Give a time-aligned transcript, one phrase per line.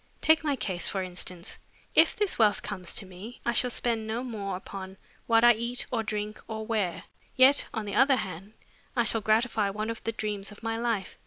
[0.19, 1.59] Take my case, for instance.
[1.93, 5.85] If this wealth comes to me, I shall spend no more upon what I eat
[5.91, 7.03] or drink or wear,
[7.35, 8.53] yet, on the other hand,
[8.95, 11.19] I shall gratify one of the dreams of my life.